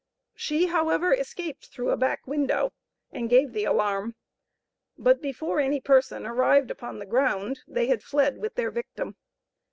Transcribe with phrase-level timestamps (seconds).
[0.33, 2.73] She, however, escaped through a back window,
[3.11, 4.15] and gave the alarm;
[4.97, 9.15] but before any person arrived upon the ground, they had fled with their victim.